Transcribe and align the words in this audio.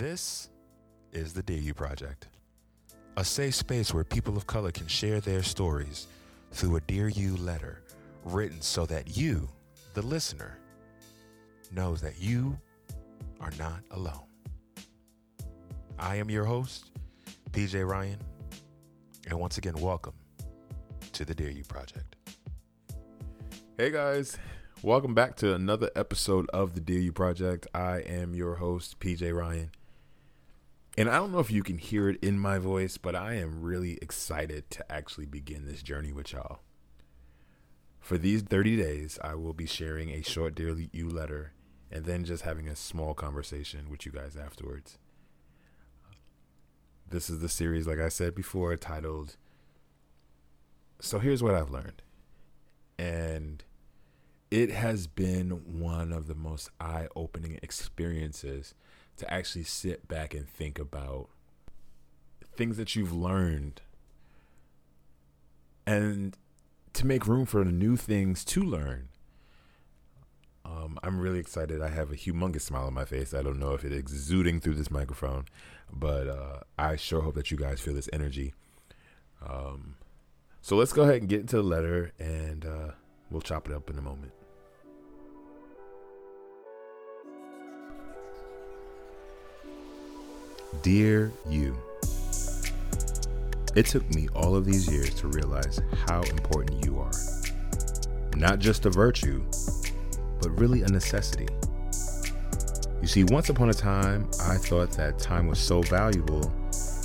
This 0.00 0.48
is 1.12 1.34
the 1.34 1.42
Dear 1.42 1.58
You 1.58 1.74
Project, 1.74 2.28
a 3.18 3.22
safe 3.22 3.54
space 3.54 3.92
where 3.92 4.02
people 4.02 4.34
of 4.34 4.46
color 4.46 4.72
can 4.72 4.86
share 4.86 5.20
their 5.20 5.42
stories 5.42 6.06
through 6.52 6.76
a 6.76 6.80
Dear 6.80 7.08
You 7.08 7.36
letter 7.36 7.82
written 8.24 8.62
so 8.62 8.86
that 8.86 9.14
you, 9.14 9.46
the 9.92 10.00
listener, 10.00 10.56
knows 11.70 12.00
that 12.00 12.18
you 12.18 12.58
are 13.42 13.50
not 13.58 13.82
alone. 13.90 14.24
I 15.98 16.16
am 16.16 16.30
your 16.30 16.46
host, 16.46 16.92
PJ 17.50 17.86
Ryan, 17.86 18.20
and 19.28 19.38
once 19.38 19.58
again, 19.58 19.74
welcome 19.74 20.14
to 21.12 21.26
the 21.26 21.34
Dear 21.34 21.50
You 21.50 21.64
Project. 21.64 22.16
Hey 23.76 23.90
guys, 23.90 24.38
welcome 24.80 25.12
back 25.12 25.36
to 25.36 25.54
another 25.54 25.90
episode 25.94 26.48
of 26.54 26.72
the 26.72 26.80
Dear 26.80 27.00
You 27.00 27.12
Project. 27.12 27.66
I 27.74 27.98
am 27.98 28.34
your 28.34 28.54
host, 28.54 28.98
PJ 28.98 29.36
Ryan. 29.36 29.72
And 30.98 31.08
I 31.08 31.16
don't 31.16 31.32
know 31.32 31.38
if 31.38 31.50
you 31.50 31.62
can 31.62 31.78
hear 31.78 32.08
it 32.08 32.18
in 32.22 32.38
my 32.38 32.58
voice, 32.58 32.98
but 32.98 33.14
I 33.14 33.34
am 33.34 33.62
really 33.62 33.98
excited 34.02 34.70
to 34.70 34.92
actually 34.92 35.26
begin 35.26 35.64
this 35.64 35.82
journey 35.82 36.12
with 36.12 36.32
y'all. 36.32 36.60
For 38.00 38.18
these 38.18 38.42
30 38.42 38.76
days, 38.76 39.18
I 39.22 39.34
will 39.34 39.52
be 39.52 39.66
sharing 39.66 40.10
a 40.10 40.22
short 40.22 40.54
Dear 40.54 40.76
You 40.92 41.08
letter 41.08 41.52
and 41.92 42.04
then 42.04 42.24
just 42.24 42.42
having 42.42 42.68
a 42.68 42.76
small 42.76 43.14
conversation 43.14 43.88
with 43.90 44.06
you 44.06 44.12
guys 44.12 44.36
afterwards. 44.36 44.98
This 47.08 47.28
is 47.28 47.40
the 47.40 47.48
series, 47.48 47.86
like 47.86 47.98
I 47.98 48.08
said 48.08 48.34
before, 48.34 48.76
titled 48.76 49.36
So 51.00 51.18
Here's 51.18 51.42
What 51.42 51.54
I've 51.54 51.70
Learned. 51.70 52.02
And 52.98 53.64
it 54.50 54.70
has 54.70 55.06
been 55.06 55.80
one 55.80 56.12
of 56.12 56.26
the 56.26 56.34
most 56.34 56.70
eye 56.80 57.08
opening 57.14 57.58
experiences 57.62 58.74
to 59.20 59.32
actually 59.32 59.64
sit 59.64 60.08
back 60.08 60.34
and 60.34 60.48
think 60.48 60.78
about 60.78 61.28
things 62.56 62.76
that 62.76 62.96
you've 62.96 63.12
learned 63.12 63.82
and 65.86 66.36
to 66.94 67.06
make 67.06 67.26
room 67.26 67.46
for 67.46 67.64
new 67.64 67.96
things 67.96 68.44
to 68.44 68.62
learn. 68.62 69.08
Um, 70.64 70.98
I'm 71.02 71.20
really 71.20 71.38
excited. 71.38 71.82
I 71.82 71.88
have 71.88 72.10
a 72.10 72.16
humongous 72.16 72.62
smile 72.62 72.86
on 72.86 72.94
my 72.94 73.04
face. 73.04 73.34
I 73.34 73.42
don't 73.42 73.58
know 73.58 73.74
if 73.74 73.84
it's 73.84 73.94
exuding 73.94 74.60
through 74.60 74.74
this 74.74 74.90
microphone, 74.90 75.44
but 75.92 76.26
uh, 76.26 76.60
I 76.78 76.96
sure 76.96 77.22
hope 77.22 77.34
that 77.34 77.50
you 77.50 77.56
guys 77.56 77.80
feel 77.80 77.94
this 77.94 78.08
energy. 78.12 78.54
Um, 79.46 79.96
so 80.62 80.76
let's 80.76 80.92
go 80.92 81.02
ahead 81.02 81.16
and 81.16 81.28
get 81.28 81.40
into 81.40 81.56
the 81.56 81.62
letter, 81.62 82.12
and 82.18 82.64
uh, 82.64 82.90
we'll 83.30 83.40
chop 83.40 83.68
it 83.68 83.74
up 83.74 83.90
in 83.90 83.98
a 83.98 84.02
moment. 84.02 84.32
Dear 90.82 91.32
you, 91.48 91.76
it 93.74 93.86
took 93.86 94.08
me 94.14 94.28
all 94.34 94.56
of 94.56 94.64
these 94.64 94.90
years 94.90 95.14
to 95.16 95.28
realize 95.28 95.80
how 96.08 96.22
important 96.22 96.84
you 96.84 96.98
are. 96.98 97.12
Not 98.36 98.60
just 98.60 98.86
a 98.86 98.90
virtue, 98.90 99.44
but 100.40 100.50
really 100.58 100.82
a 100.82 100.88
necessity. 100.88 101.48
You 103.02 103.06
see, 103.06 103.24
once 103.24 103.50
upon 103.50 103.68
a 103.68 103.74
time, 103.74 104.28
I 104.42 104.56
thought 104.56 104.92
that 104.92 105.18
time 105.18 105.46
was 105.48 105.58
so 105.58 105.82
valuable 105.82 106.52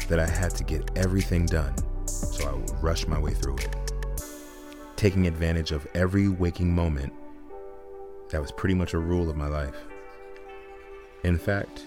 that 0.08 0.20
I 0.20 0.28
had 0.28 0.52
to 0.52 0.64
get 0.64 0.90
everything 0.96 1.46
done, 1.46 1.74
so 2.06 2.48
I 2.48 2.54
would 2.54 2.84
rush 2.84 3.08
my 3.08 3.20
way 3.20 3.34
through 3.34 3.58
it. 3.58 3.76
Taking 4.96 5.28
advantage 5.28 5.72
of 5.72 5.86
every 5.96 6.30
waking 6.30 6.74
moment, 6.74 7.12
that 8.30 8.42
was 8.42 8.52
pretty 8.52 8.76
much 8.76 8.94
a 8.94 9.00
rule 9.00 9.30
of 9.30 9.36
my 9.36 9.48
life. 9.48 9.76
In 11.24 11.38
fact, 11.38 11.84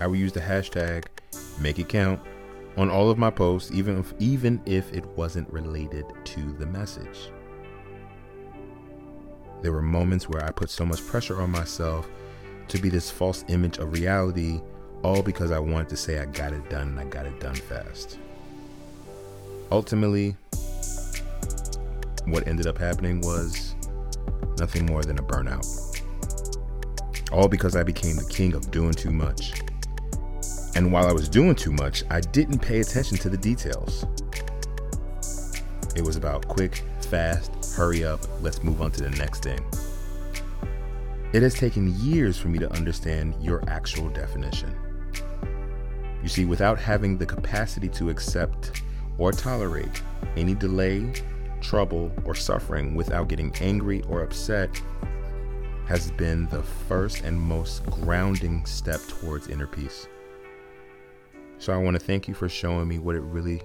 I 0.00 0.06
would 0.06 0.18
use 0.18 0.32
the 0.32 0.40
hashtag 0.40 1.04
make 1.60 1.78
it 1.78 1.88
count 1.88 2.20
on 2.76 2.90
all 2.90 3.10
of 3.10 3.18
my 3.18 3.30
posts, 3.30 3.70
even 3.72 3.98
if, 3.98 4.14
even 4.18 4.60
if 4.64 4.92
it 4.92 5.04
wasn't 5.08 5.52
related 5.52 6.06
to 6.24 6.52
the 6.54 6.66
message. 6.66 7.30
There 9.62 9.72
were 9.72 9.82
moments 9.82 10.28
where 10.28 10.44
I 10.44 10.50
put 10.50 10.70
so 10.70 10.86
much 10.86 11.06
pressure 11.06 11.42
on 11.42 11.50
myself 11.50 12.08
to 12.68 12.78
be 12.78 12.88
this 12.88 13.10
false 13.10 13.44
image 13.48 13.78
of 13.78 13.92
reality, 13.92 14.60
all 15.02 15.22
because 15.22 15.50
I 15.50 15.58
wanted 15.58 15.90
to 15.90 15.96
say 15.96 16.18
I 16.18 16.24
got 16.26 16.52
it 16.52 16.68
done 16.70 16.88
and 16.88 17.00
I 17.00 17.04
got 17.04 17.26
it 17.26 17.38
done 17.40 17.54
fast. 17.54 18.18
Ultimately, 19.70 20.36
what 22.26 22.46
ended 22.46 22.66
up 22.66 22.78
happening 22.78 23.20
was 23.20 23.74
nothing 24.58 24.86
more 24.86 25.02
than 25.02 25.18
a 25.18 25.22
burnout. 25.22 25.66
All 27.32 27.48
because 27.48 27.76
I 27.76 27.82
became 27.82 28.16
the 28.16 28.24
king 28.24 28.54
of 28.54 28.70
doing 28.70 28.92
too 28.92 29.10
much. 29.10 29.52
And 30.74 30.92
while 30.92 31.06
I 31.06 31.12
was 31.12 31.28
doing 31.28 31.54
too 31.54 31.72
much, 31.72 32.04
I 32.10 32.20
didn't 32.20 32.60
pay 32.60 32.80
attention 32.80 33.16
to 33.18 33.28
the 33.28 33.36
details. 33.36 34.06
It 35.96 36.02
was 36.02 36.16
about 36.16 36.46
quick, 36.46 36.84
fast, 37.00 37.74
hurry 37.76 38.04
up, 38.04 38.20
let's 38.40 38.62
move 38.62 38.80
on 38.80 38.92
to 38.92 39.02
the 39.02 39.10
next 39.10 39.42
thing. 39.42 39.60
It 41.32 41.42
has 41.42 41.54
taken 41.54 41.94
years 41.98 42.38
for 42.38 42.48
me 42.48 42.58
to 42.58 42.72
understand 42.72 43.34
your 43.40 43.62
actual 43.68 44.08
definition. 44.08 44.74
You 46.22 46.28
see, 46.28 46.44
without 46.44 46.78
having 46.78 47.16
the 47.16 47.26
capacity 47.26 47.88
to 47.90 48.10
accept 48.10 48.82
or 49.18 49.32
tolerate 49.32 50.02
any 50.36 50.54
delay, 50.54 51.12
trouble, 51.60 52.12
or 52.24 52.34
suffering 52.34 52.94
without 52.94 53.28
getting 53.28 53.54
angry 53.60 54.02
or 54.08 54.22
upset 54.22 54.80
has 55.86 56.10
been 56.12 56.46
the 56.46 56.62
first 56.62 57.22
and 57.22 57.40
most 57.40 57.84
grounding 57.86 58.64
step 58.64 59.00
towards 59.08 59.48
inner 59.48 59.66
peace. 59.66 60.06
So 61.60 61.74
I 61.74 61.76
want 61.76 61.94
to 61.94 62.00
thank 62.00 62.26
you 62.26 62.32
for 62.32 62.48
showing 62.48 62.88
me 62.88 62.98
what 62.98 63.14
it 63.14 63.20
really, 63.20 63.60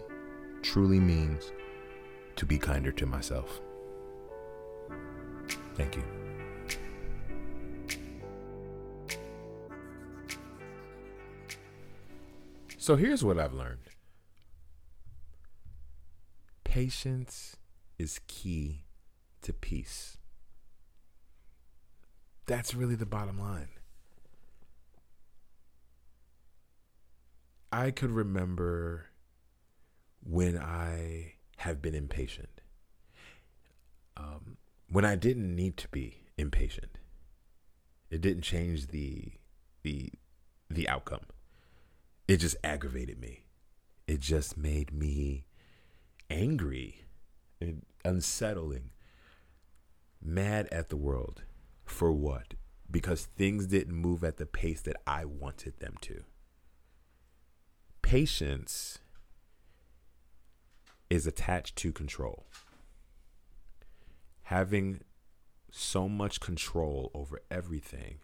truly 0.61 0.99
means 0.99 1.53
to 2.35 2.45
be 2.45 2.57
kinder 2.57 2.91
to 2.91 3.05
myself. 3.05 3.61
Thank 5.75 5.95
you. 5.95 6.03
So 12.77 12.97
here's 12.97 13.23
what 13.23 13.39
I've 13.39 13.53
learned 13.53 13.79
patience 16.65 17.55
is 17.97 18.19
key 18.27 18.83
to 19.41 19.53
peace. 19.53 20.17
That's 22.45 22.75
really 22.75 22.95
the 22.95 23.05
bottom 23.05 23.39
line. 23.39 23.69
I 27.75 27.91
could 27.91 28.11
remember 28.11 29.07
when 30.23 30.57
I 30.57 31.33
have 31.57 31.81
been 31.81 31.93
impatient. 31.93 32.61
Um, 34.15 34.55
when 34.89 35.03
I 35.03 35.17
didn't 35.17 35.53
need 35.53 35.75
to 35.77 35.89
be 35.89 36.21
impatient. 36.37 36.99
It 38.09 38.21
didn't 38.21 38.43
change 38.43 38.87
the 38.87 39.33
the 39.83 40.09
the 40.69 40.87
outcome. 40.87 41.25
It 42.29 42.37
just 42.37 42.55
aggravated 42.63 43.19
me. 43.19 43.43
It 44.07 44.21
just 44.21 44.55
made 44.55 44.93
me 44.93 45.45
angry 46.29 47.03
and 47.59 47.85
unsettling. 48.05 48.91
Mad 50.23 50.69
at 50.71 50.87
the 50.87 50.95
world. 50.95 51.43
For 51.83 52.13
what? 52.13 52.53
Because 52.89 53.25
things 53.25 53.65
didn't 53.65 53.95
move 53.95 54.23
at 54.23 54.37
the 54.37 54.45
pace 54.45 54.79
that 54.83 54.95
I 55.05 55.25
wanted 55.25 55.81
them 55.81 55.95
to. 56.03 56.23
Patience 58.05 58.99
is 61.09 61.25
attached 61.25 61.75
to 61.77 61.91
control. 61.91 62.45
Having 64.43 65.01
so 65.71 66.07
much 66.07 66.39
control 66.39 67.09
over 67.15 67.41
everything 67.49 68.19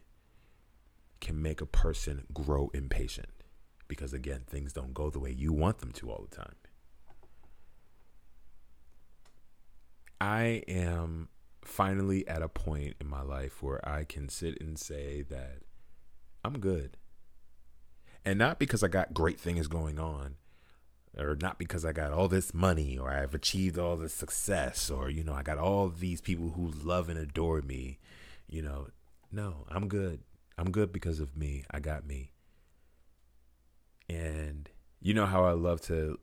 can 1.19 1.41
make 1.41 1.61
a 1.61 1.65
person 1.65 2.25
grow 2.31 2.69
impatient 2.75 3.31
because, 3.88 4.13
again, 4.13 4.44
things 4.45 4.71
don't 4.71 4.94
go 4.94 5.09
the 5.09 5.17
way 5.17 5.31
you 5.31 5.51
want 5.51 5.79
them 5.79 5.91
to 5.94 6.11
all 6.11 6.27
the 6.29 6.35
time. 6.35 6.53
I 10.21 10.61
am 10.67 11.29
finally 11.63 12.27
at 12.27 12.44
a 12.44 12.47
point 12.47 12.97
in 13.01 13.07
my 13.07 13.23
life 13.23 13.63
where 13.63 13.83
I 13.83 14.03
can 14.03 14.29
sit 14.29 14.61
and 14.61 14.77
say 14.77 15.23
that 15.23 15.63
I'm 16.45 16.59
good. 16.59 16.97
And 18.23 18.38
not 18.38 18.59
because 18.59 18.83
I 18.83 18.88
got 18.88 19.13
great 19.13 19.39
things 19.39 19.68
going 19.68 20.00
on, 20.00 20.35
or 21.18 21.35
not 21.41 21.57
because 21.57 21.85
I 21.85 21.91
got 21.91 22.12
all 22.12 22.27
this 22.27 22.53
money 22.53 22.97
or 22.97 23.12
I've 23.12 23.35
achieved 23.35 23.77
all 23.77 23.97
this 23.97 24.13
success 24.13 24.89
or 24.89 25.09
you 25.09 25.23
know 25.23 25.33
I 25.33 25.44
got 25.44 25.57
all 25.57 25.89
these 25.89 26.21
people 26.21 26.51
who 26.51 26.71
love 26.83 27.09
and 27.09 27.19
adore 27.19 27.62
me 27.62 28.00
you 28.47 28.62
know. 28.62 28.88
No 29.31 29.65
I'm 29.69 29.88
good. 29.88 30.19
I'm 30.57 30.71
good 30.71 30.91
because 30.91 31.19
of 31.19 31.35
me. 31.35 31.63
I 31.71 31.79
got 31.79 32.06
me. 32.06 32.31
And 34.09 34.69
you 35.00 35.13
know 35.13 35.25
how 35.25 35.45
I 35.45 35.53
love 35.53 35.81
to 35.83 36.19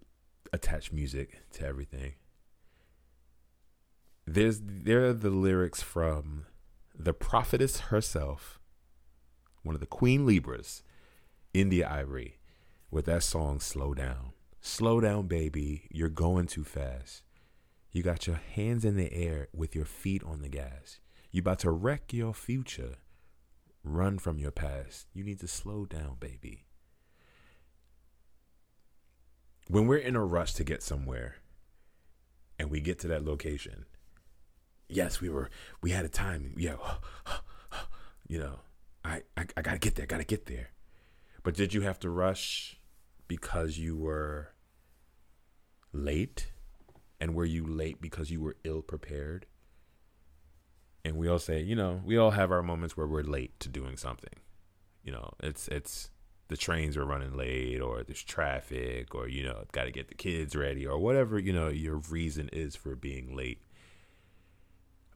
attach 0.52 0.92
music 0.92 1.40
to 1.52 1.66
everything? 1.66 2.14
There's 4.26 4.60
there 4.62 5.06
are 5.06 5.14
the 5.14 5.30
lyrics 5.30 5.82
from 5.82 6.44
the 6.94 7.14
prophetess 7.14 7.80
herself 7.80 8.60
one 9.62 9.74
of 9.74 9.80
the 9.80 9.86
queen 9.86 10.26
libras 10.26 10.82
India.Arie 11.54 12.38
with 12.90 13.06
that 13.06 13.22
song 13.22 13.60
Slow 13.60 13.94
Down. 13.94 14.32
Slow 14.60 15.00
down, 15.00 15.28
baby. 15.28 15.88
You're 15.90 16.08
going 16.08 16.46
too 16.46 16.64
fast. 16.64 17.22
You 17.90 18.02
got 18.02 18.26
your 18.26 18.40
hands 18.54 18.84
in 18.84 18.96
the 18.96 19.12
air 19.12 19.48
with 19.54 19.74
your 19.74 19.84
feet 19.84 20.22
on 20.24 20.42
the 20.42 20.48
gas. 20.48 21.00
You 21.30 21.40
about 21.40 21.60
to 21.60 21.70
wreck 21.70 22.12
your 22.12 22.34
future. 22.34 22.96
Run 23.82 24.18
from 24.18 24.38
your 24.38 24.50
past. 24.50 25.06
You 25.14 25.24
need 25.24 25.40
to 25.40 25.48
slow 25.48 25.86
down, 25.86 26.16
baby. 26.20 26.66
When 29.68 29.86
we're 29.86 29.98
in 29.98 30.16
a 30.16 30.24
rush 30.24 30.54
to 30.54 30.64
get 30.64 30.82
somewhere 30.82 31.36
and 32.58 32.70
we 32.70 32.80
get 32.80 32.98
to 33.00 33.08
that 33.08 33.24
location, 33.24 33.86
yes, 34.88 35.20
we 35.20 35.28
were 35.28 35.50
we 35.82 35.90
had 35.90 36.04
a 36.04 36.08
time. 36.08 36.54
Yeah, 36.56 36.76
you 38.28 38.38
know, 38.38 38.60
I, 39.04 39.22
I 39.36 39.46
I 39.56 39.62
gotta 39.62 39.78
get 39.78 39.94
there, 39.94 40.06
gotta 40.06 40.24
get 40.24 40.46
there. 40.46 40.70
But 41.48 41.54
did 41.54 41.72
you 41.72 41.80
have 41.80 41.98
to 42.00 42.10
rush 42.10 42.78
because 43.26 43.78
you 43.78 43.96
were 43.96 44.52
late? 45.94 46.52
And 47.18 47.34
were 47.34 47.46
you 47.46 47.66
late 47.66 48.02
because 48.02 48.30
you 48.30 48.42
were 48.42 48.58
ill 48.64 48.82
prepared? 48.82 49.46
And 51.06 51.16
we 51.16 51.26
all 51.26 51.38
say, 51.38 51.62
you 51.62 51.74
know, 51.74 52.02
we 52.04 52.18
all 52.18 52.32
have 52.32 52.52
our 52.52 52.62
moments 52.62 52.98
where 52.98 53.06
we're 53.06 53.22
late 53.22 53.58
to 53.60 53.70
doing 53.70 53.96
something. 53.96 54.34
You 55.02 55.12
know, 55.12 55.30
it's 55.42 55.68
it's 55.68 56.10
the 56.48 56.56
trains 56.58 56.98
are 56.98 57.06
running 57.06 57.34
late 57.34 57.80
or 57.80 58.02
there's 58.02 58.22
traffic 58.22 59.14
or 59.14 59.26
you 59.26 59.42
know, 59.42 59.64
got 59.72 59.84
to 59.84 59.90
get 59.90 60.08
the 60.08 60.14
kids 60.14 60.54
ready 60.54 60.86
or 60.86 60.98
whatever, 60.98 61.38
you 61.38 61.54
know, 61.54 61.68
your 61.68 61.96
reason 62.10 62.50
is 62.52 62.76
for 62.76 62.94
being 62.94 63.34
late. 63.34 63.62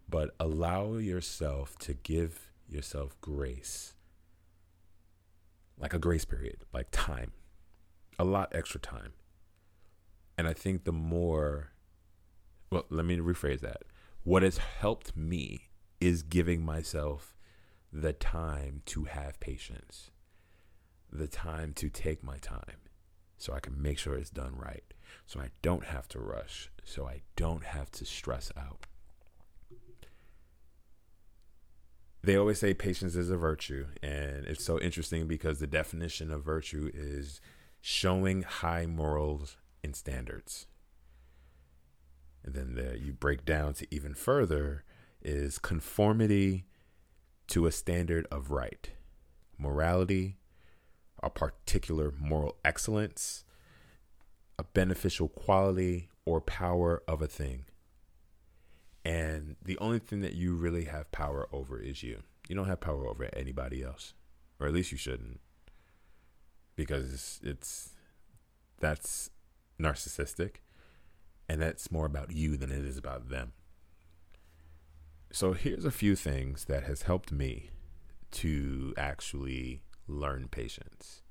But 0.08 0.30
allow 0.40 0.94
yourself 0.94 1.76
to 1.80 1.92
give 1.92 2.52
yourself 2.66 3.20
grace. 3.20 3.92
Like 5.82 5.92
a 5.92 5.98
grace 5.98 6.24
period, 6.24 6.64
like 6.72 6.88
time. 6.92 7.32
A 8.18 8.24
lot 8.24 8.54
extra 8.54 8.80
time. 8.80 9.12
And 10.38 10.48
I 10.48 10.54
think 10.54 10.84
the 10.84 10.92
more 10.92 11.72
well, 12.72 12.86
let 12.88 13.04
me 13.04 13.18
rephrase 13.18 13.60
that. 13.60 13.82
What 14.24 14.42
has 14.42 14.56
helped 14.56 15.14
me 15.14 15.68
is 16.00 16.22
giving 16.22 16.64
myself 16.64 17.36
the 17.92 18.14
time 18.14 18.80
to 18.86 19.04
have 19.04 19.38
patience, 19.40 20.10
the 21.12 21.26
time 21.26 21.74
to 21.74 21.90
take 21.90 22.24
my 22.24 22.38
time 22.38 22.80
so 23.36 23.52
I 23.52 23.60
can 23.60 23.80
make 23.80 23.98
sure 23.98 24.14
it's 24.14 24.30
done 24.30 24.54
right, 24.56 24.84
so 25.26 25.38
I 25.38 25.50
don't 25.60 25.84
have 25.84 26.08
to 26.08 26.18
rush, 26.18 26.70
so 26.82 27.06
I 27.06 27.20
don't 27.36 27.64
have 27.64 27.90
to 27.90 28.06
stress 28.06 28.50
out. 28.56 28.86
They 32.24 32.36
always 32.36 32.60
say 32.60 32.72
patience 32.72 33.16
is 33.16 33.30
a 33.30 33.36
virtue, 33.36 33.86
and 34.00 34.46
it's 34.46 34.64
so 34.64 34.80
interesting 34.80 35.26
because 35.26 35.58
the 35.58 35.66
definition 35.66 36.30
of 36.30 36.44
virtue 36.44 36.90
is 36.94 37.40
showing 37.80 38.42
high 38.42 38.86
morals 38.86 39.56
and 39.82 39.96
standards. 39.96 40.66
And 42.44 42.54
then 42.54 42.74
the, 42.74 42.98
you 42.98 43.12
break 43.12 43.44
down 43.44 43.74
to 43.74 43.86
even 43.92 44.14
further 44.14 44.84
is 45.20 45.58
conformity 45.58 46.66
to 47.48 47.66
a 47.66 47.72
standard 47.72 48.26
of 48.30 48.52
right, 48.52 48.90
morality, 49.58 50.38
a 51.22 51.30
particular 51.30 52.12
moral 52.18 52.56
excellence, 52.64 53.44
a 54.58 54.64
beneficial 54.64 55.28
quality 55.28 56.08
or 56.24 56.40
power 56.40 57.02
of 57.08 57.20
a 57.20 57.26
thing. 57.26 57.64
And 59.04 59.56
the 59.64 59.78
only 59.78 59.98
thing 59.98 60.20
that 60.20 60.34
you 60.34 60.54
really 60.54 60.84
have 60.84 61.10
power 61.10 61.48
over 61.52 61.80
is 61.80 62.02
you. 62.02 62.22
You 62.48 62.54
don't 62.54 62.68
have 62.68 62.80
power 62.80 63.06
over 63.06 63.28
anybody 63.32 63.82
else, 63.82 64.14
or 64.60 64.66
at 64.66 64.72
least 64.72 64.92
you 64.92 64.98
shouldn't, 64.98 65.40
because 66.76 67.12
it's, 67.12 67.40
it's 67.42 67.90
that's 68.78 69.30
narcissistic 69.80 70.56
and 71.48 71.60
that's 71.60 71.90
more 71.90 72.06
about 72.06 72.32
you 72.32 72.56
than 72.56 72.70
it 72.70 72.84
is 72.84 72.96
about 72.96 73.28
them. 73.28 73.52
So 75.32 75.52
here's 75.52 75.84
a 75.84 75.90
few 75.90 76.14
things 76.14 76.66
that 76.66 76.84
has 76.84 77.02
helped 77.02 77.32
me 77.32 77.70
to 78.32 78.94
actually 78.96 79.82
learn 80.06 80.48
patience. 80.48 81.22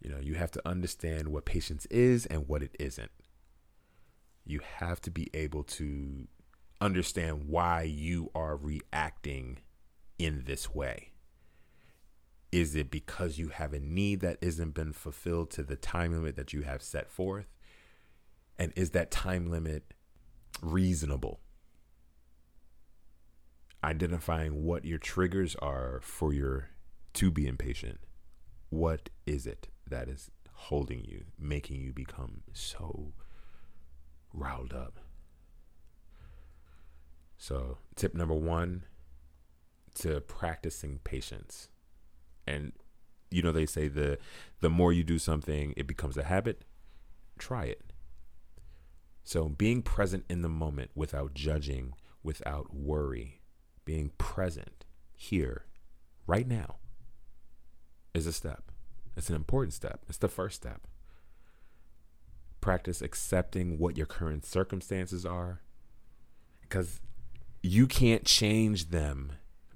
You 0.00 0.10
know, 0.10 0.20
you 0.20 0.34
have 0.34 0.50
to 0.52 0.68
understand 0.68 1.28
what 1.28 1.44
patience 1.44 1.86
is 1.86 2.26
and 2.26 2.46
what 2.46 2.62
it 2.62 2.76
isn't. 2.78 3.10
You 4.44 4.60
have 4.78 5.00
to 5.02 5.10
be 5.10 5.30
able 5.32 5.62
to 5.64 6.28
understand 6.80 7.48
why 7.48 7.82
you 7.82 8.30
are 8.34 8.56
reacting 8.56 9.58
in 10.18 10.44
this 10.44 10.74
way. 10.74 11.12
Is 12.52 12.76
it 12.76 12.90
because 12.90 13.38
you 13.38 13.48
have 13.48 13.72
a 13.72 13.80
need 13.80 14.20
that 14.20 14.38
isn't 14.40 14.74
been 14.74 14.92
fulfilled 14.92 15.50
to 15.52 15.62
the 15.62 15.76
time 15.76 16.12
limit 16.12 16.36
that 16.36 16.52
you 16.52 16.62
have 16.62 16.82
set 16.82 17.10
forth? 17.10 17.46
And 18.58 18.72
is 18.76 18.90
that 18.90 19.10
time 19.10 19.50
limit 19.50 19.94
reasonable? 20.62 21.40
Identifying 23.82 24.62
what 24.62 24.84
your 24.84 24.98
triggers 24.98 25.56
are 25.56 26.00
for 26.02 26.32
your 26.32 26.70
to 27.14 27.30
be 27.30 27.46
impatient. 27.46 27.98
What 28.70 29.10
is 29.26 29.46
it 29.46 29.68
that 29.88 30.08
is 30.08 30.30
holding 30.52 31.04
you, 31.04 31.24
making 31.38 31.80
you 31.80 31.92
become 31.92 32.42
so 32.52 33.12
riled 34.34 34.74
up? 34.74 35.00
So, 37.38 37.78
tip 37.94 38.14
number 38.14 38.34
one 38.34 38.84
to 39.96 40.20
practicing 40.20 40.98
patience. 41.04 41.68
And 42.46 42.72
you 43.30 43.42
know 43.42 43.52
they 43.52 43.66
say 43.66 43.88
the 43.88 44.18
the 44.60 44.70
more 44.70 44.92
you 44.92 45.04
do 45.04 45.18
something, 45.18 45.74
it 45.76 45.86
becomes 45.86 46.16
a 46.16 46.24
habit. 46.24 46.64
Try 47.38 47.64
it. 47.64 47.92
So, 49.24 49.48
being 49.48 49.82
present 49.82 50.24
in 50.28 50.42
the 50.42 50.48
moment 50.48 50.90
without 50.94 51.34
judging, 51.34 51.94
without 52.22 52.74
worry, 52.74 53.40
being 53.84 54.10
present 54.18 54.84
here, 55.16 55.64
right 56.26 56.46
now, 56.46 56.76
is 58.12 58.26
a 58.26 58.32
step. 58.32 58.70
It's 59.16 59.30
an 59.30 59.36
important 59.36 59.72
step. 59.72 60.04
It's 60.08 60.18
the 60.18 60.28
first 60.28 60.56
step. 60.56 60.86
Practice 62.64 63.02
accepting 63.02 63.76
what 63.76 63.98
your 63.98 64.06
current 64.06 64.46
circumstances 64.46 65.26
are 65.26 65.60
because 66.62 66.98
you 67.62 67.86
can't 67.86 68.24
change 68.24 68.88
them 68.88 69.32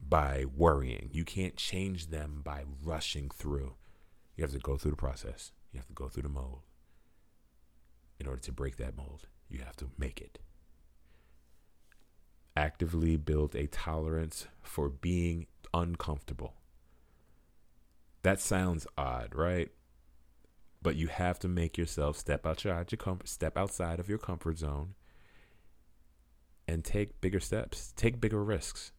by 0.08 0.46
worrying. 0.56 1.10
You 1.12 1.26
can't 1.26 1.54
change 1.56 2.06
them 2.06 2.40
by 2.42 2.64
rushing 2.82 3.28
through. 3.28 3.74
You 4.36 4.42
have 4.44 4.52
to 4.52 4.58
go 4.58 4.78
through 4.78 4.92
the 4.92 4.96
process, 4.96 5.52
you 5.70 5.78
have 5.78 5.86
to 5.88 5.92
go 5.92 6.08
through 6.08 6.22
the 6.22 6.30
mold 6.30 6.62
in 8.18 8.26
order 8.26 8.40
to 8.40 8.52
break 8.52 8.78
that 8.78 8.96
mold 8.96 9.26
you 9.50 9.58
have 9.58 9.76
to 9.76 9.90
make 9.98 10.22
it. 10.22 10.38
Actively 12.56 13.18
build 13.18 13.54
a 13.54 13.66
tolerance 13.66 14.46
for 14.62 14.88
being 14.88 15.46
uncomfortable. 15.74 16.54
That 18.22 18.40
sounds 18.40 18.86
odd, 18.96 19.34
right? 19.34 19.70
But 20.80 20.96
you 20.96 21.08
have 21.08 21.38
to 21.40 21.48
make 21.48 21.76
yourself 21.76 22.16
step 22.16 22.46
outside 22.46 22.92
your 22.92 22.98
comfort, 22.98 23.28
step 23.28 23.56
outside 23.56 23.98
of 23.98 24.08
your 24.08 24.18
comfort 24.18 24.58
zone, 24.58 24.94
and 26.68 26.84
take 26.84 27.20
bigger 27.20 27.40
steps, 27.40 27.92
take 27.96 28.20
bigger 28.20 28.44
risks. 28.44 28.92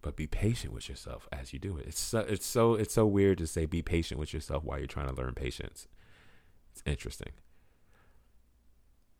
But 0.00 0.16
be 0.16 0.26
patient 0.26 0.72
with 0.72 0.88
yourself 0.88 1.28
as 1.32 1.52
you 1.52 1.58
do 1.58 1.76
it. 1.78 1.86
It's 1.86 2.00
so, 2.00 2.20
it's 2.20 2.46
so 2.46 2.74
it's 2.74 2.94
so 2.94 3.06
weird 3.06 3.38
to 3.38 3.46
say 3.46 3.64
be 3.66 3.82
patient 3.82 4.20
with 4.20 4.34
yourself 4.34 4.62
while 4.62 4.78
you're 4.78 4.86
trying 4.86 5.08
to 5.08 5.14
learn 5.14 5.34
patience. 5.34 5.88
It's 6.72 6.82
interesting. 6.84 7.32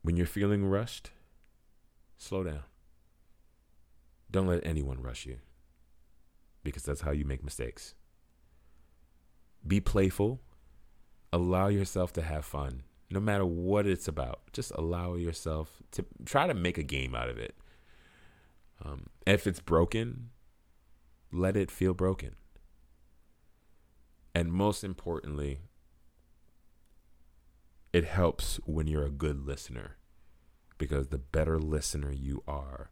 When 0.02 0.16
you're 0.16 0.26
feeling 0.26 0.66
rushed, 0.66 1.10
slow 2.18 2.44
down. 2.44 2.64
Don't 4.30 4.46
let 4.46 4.66
anyone 4.66 5.00
rush 5.00 5.24
you 5.24 5.38
because 6.64 6.82
that's 6.82 7.02
how 7.02 7.12
you 7.12 7.24
make 7.24 7.44
mistakes. 7.44 7.94
Be 9.66 9.80
playful. 9.80 10.40
Allow 11.34 11.66
yourself 11.66 12.12
to 12.12 12.22
have 12.22 12.44
fun 12.44 12.84
no 13.10 13.20
matter 13.20 13.44
what 13.44 13.86
it's 13.86 14.08
about. 14.08 14.40
Just 14.52 14.70
allow 14.74 15.14
yourself 15.14 15.82
to 15.92 16.04
try 16.24 16.46
to 16.46 16.54
make 16.54 16.78
a 16.78 16.82
game 16.82 17.14
out 17.14 17.28
of 17.28 17.38
it. 17.38 17.54
Um, 18.84 19.06
if 19.26 19.46
it's 19.46 19.60
broken, 19.60 20.30
let 21.32 21.56
it 21.56 21.70
feel 21.70 21.94
broken. 21.94 22.36
And 24.34 24.52
most 24.52 24.82
importantly, 24.84 25.60
it 27.92 28.04
helps 28.04 28.56
when 28.64 28.86
you're 28.86 29.06
a 29.06 29.10
good 29.10 29.46
listener 29.46 29.96
because 30.78 31.08
the 31.08 31.18
better 31.18 31.58
listener 31.58 32.12
you 32.12 32.42
are, 32.48 32.90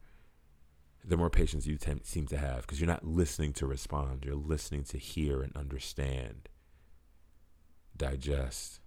the 1.05 1.17
more 1.17 1.31
patience 1.31 1.67
you 1.67 1.79
seem 2.05 2.27
to 2.27 2.37
have 2.37 2.63
because 2.63 2.81
you're 2.81 2.87
not 2.87 3.05
listening 3.05 3.53
to 3.55 3.67
respond, 3.67 4.25
you're 4.25 4.35
listening 4.35 4.85
to 4.85 4.99
hear 4.99 5.43
and 5.43 5.57
understand, 5.57 6.49
digest, 7.97 8.81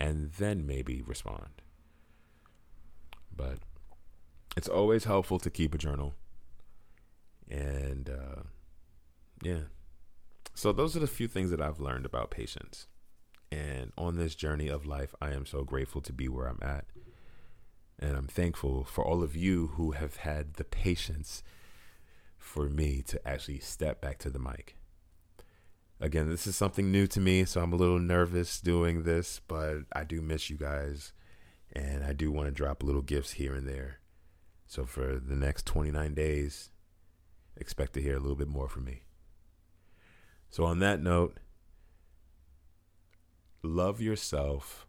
and 0.00 0.32
then 0.32 0.66
maybe 0.66 1.02
respond. 1.02 1.62
But 3.34 3.58
it's 4.56 4.68
always 4.68 5.04
helpful 5.04 5.38
to 5.40 5.50
keep 5.50 5.74
a 5.74 5.78
journal. 5.78 6.14
And 7.50 8.10
uh, 8.10 8.42
yeah, 9.42 9.62
So, 10.54 10.72
those 10.72 10.96
are 10.96 11.00
the 11.00 11.06
few 11.06 11.28
things 11.28 11.50
that 11.50 11.60
I've 11.60 11.80
learned 11.80 12.04
about 12.06 12.30
patience. 12.30 12.88
And 13.52 13.92
on 13.96 14.16
this 14.16 14.34
journey 14.34 14.68
of 14.68 14.86
life, 14.86 15.14
I 15.22 15.32
am 15.32 15.46
so 15.46 15.64
grateful 15.64 16.00
to 16.02 16.12
be 16.12 16.28
where 16.28 16.46
I'm 16.48 16.58
at. 16.62 16.86
And 17.98 18.16
I'm 18.16 18.26
thankful 18.26 18.84
for 18.84 19.04
all 19.04 19.22
of 19.22 19.36
you 19.36 19.68
who 19.76 19.92
have 19.92 20.16
had 20.16 20.54
the 20.54 20.64
patience 20.64 21.42
for 22.36 22.68
me 22.68 23.02
to 23.02 23.28
actually 23.28 23.60
step 23.60 24.00
back 24.00 24.18
to 24.18 24.30
the 24.30 24.38
mic. 24.38 24.76
Again, 26.00 26.28
this 26.28 26.46
is 26.46 26.54
something 26.54 26.92
new 26.92 27.06
to 27.08 27.20
me, 27.20 27.44
so 27.44 27.60
I'm 27.60 27.72
a 27.72 27.76
little 27.76 27.98
nervous 27.98 28.60
doing 28.60 29.02
this, 29.02 29.40
but 29.48 29.78
I 29.92 30.04
do 30.04 30.22
miss 30.22 30.48
you 30.48 30.56
guys. 30.56 31.12
And 31.72 32.04
I 32.04 32.12
do 32.12 32.30
want 32.30 32.46
to 32.46 32.52
drop 32.52 32.82
little 32.82 33.02
gifts 33.02 33.32
here 33.32 33.54
and 33.54 33.68
there. 33.68 33.98
So 34.66 34.84
for 34.84 35.18
the 35.18 35.34
next 35.34 35.66
29 35.66 36.14
days, 36.14 36.70
expect 37.56 37.94
to 37.94 38.02
hear 38.02 38.16
a 38.16 38.20
little 38.20 38.36
bit 38.36 38.48
more 38.48 38.68
from 38.68 38.84
me. 38.84 39.02
So, 40.50 40.64
on 40.64 40.78
that 40.78 41.02
note, 41.02 41.38
love 43.62 44.00
yourself, 44.00 44.86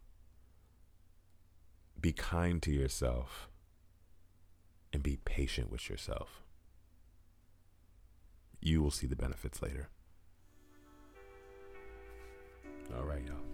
be 2.00 2.12
kind 2.12 2.62
to 2.62 2.70
yourself, 2.70 3.50
and 4.92 5.02
be 5.02 5.18
patient 5.24 5.70
with 5.70 5.90
yourself. 5.90 6.42
You 8.60 8.82
will 8.82 8.90
see 8.90 9.06
the 9.06 9.16
benefits 9.16 9.60
later. 9.60 9.90
All 12.96 13.04
right, 13.04 13.22
y'all. 13.26 13.49